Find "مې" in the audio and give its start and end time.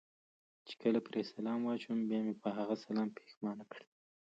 2.25-2.33